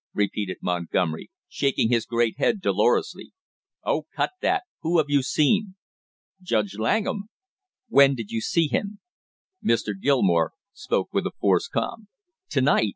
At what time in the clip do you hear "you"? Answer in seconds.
5.11-5.21, 8.31-8.41